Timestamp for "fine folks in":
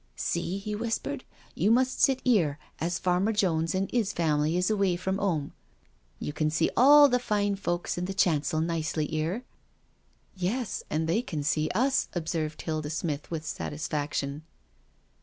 7.19-8.05